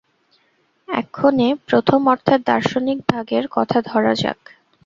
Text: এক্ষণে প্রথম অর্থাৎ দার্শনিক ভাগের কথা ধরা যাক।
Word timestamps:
এক্ষণে 0.87 1.47
প্রথম 1.67 1.99
অর্থাৎ 2.07 2.39
দার্শনিক 2.45 2.99
ভাগের 3.09 3.45
কথা 3.51 3.77
ধরা 3.89 4.13
যাক। 4.15 4.39